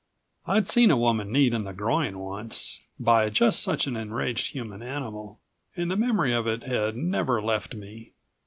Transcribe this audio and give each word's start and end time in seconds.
I'd 0.47 0.67
seen 0.67 0.89
a 0.89 0.97
woman 0.97 1.31
kneed 1.31 1.53
in 1.53 1.63
the 1.63 1.73
groin 1.73 2.17
once, 2.17 2.81
by 2.99 3.29
just 3.29 3.61
such 3.61 3.85
an 3.85 3.95
enraged 3.95 4.47
human 4.53 4.81
animal, 4.81 5.39
and 5.77 5.91
the 5.91 5.95
memory 5.95 6.33
of 6.33 6.47
it 6.47 6.63
had 6.63 6.95
never 6.97 7.39
left 7.39 7.75
me. 7.75 8.13